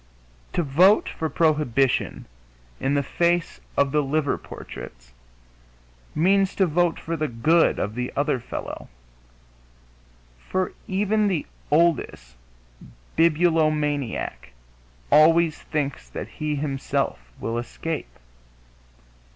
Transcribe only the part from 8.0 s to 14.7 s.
other fellow, for even the oldest bibulomaniac